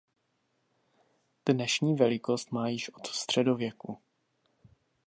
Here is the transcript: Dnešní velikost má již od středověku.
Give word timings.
Dnešní 1.45 1.95
velikost 1.95 2.51
má 2.51 2.67
již 2.69 2.89
od 2.93 3.07
středověku. 3.07 3.97